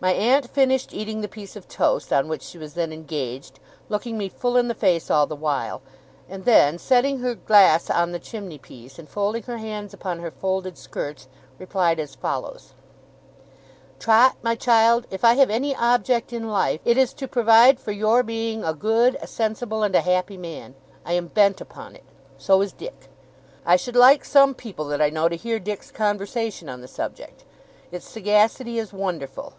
[0.00, 4.18] My aunt finished eating the piece of toast on which she was then engaged, looking
[4.18, 5.82] me full in the face all the while;
[6.28, 10.32] and then setting her glass on the chimney piece, and folding her hands upon her
[10.32, 11.28] folded skirts,
[11.60, 12.72] replied as follows:
[14.00, 17.92] 'Trot, my child, if I have any object in life, it is to provide for
[17.92, 20.74] your being a good, a sensible, and a happy man.
[21.06, 22.04] I am bent upon it
[22.36, 23.08] so is Dick.
[23.64, 27.44] I should like some people that I know to hear Dick's conversation on the subject.
[27.92, 29.52] Its sagacity is wonderful.